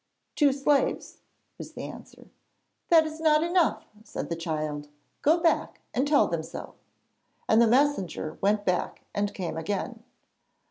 [0.35, 1.19] 'Two slaves,'
[1.59, 2.31] was the answer.
[2.89, 4.87] 'That is not enough,' said the child;
[5.21, 6.73] 'go back and tell them so.'
[7.47, 10.01] And the messenger went back and came again.